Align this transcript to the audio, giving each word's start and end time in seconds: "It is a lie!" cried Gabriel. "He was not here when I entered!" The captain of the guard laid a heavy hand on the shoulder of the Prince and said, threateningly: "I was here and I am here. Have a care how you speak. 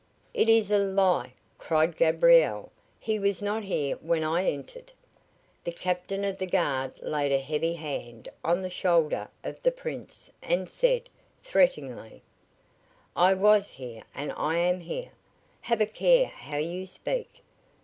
"It 0.33 0.49
is 0.49 0.71
a 0.71 0.79
lie!" 0.79 1.33
cried 1.59 1.95
Gabriel. 1.95 2.71
"He 2.99 3.19
was 3.19 3.39
not 3.39 3.61
here 3.61 3.97
when 3.97 4.23
I 4.23 4.49
entered!" 4.51 4.91
The 5.63 5.71
captain 5.71 6.23
of 6.25 6.39
the 6.39 6.47
guard 6.47 6.99
laid 7.03 7.31
a 7.31 7.37
heavy 7.37 7.73
hand 7.75 8.27
on 8.43 8.63
the 8.63 8.69
shoulder 8.71 9.27
of 9.43 9.61
the 9.61 9.71
Prince 9.71 10.31
and 10.41 10.67
said, 10.67 11.07
threateningly: 11.43 12.23
"I 13.15 13.35
was 13.35 13.69
here 13.69 14.01
and 14.15 14.33
I 14.35 14.57
am 14.57 14.79
here. 14.79 15.11
Have 15.61 15.81
a 15.81 15.85
care 15.85 16.25
how 16.25 16.57
you 16.57 16.87
speak. 16.87 17.43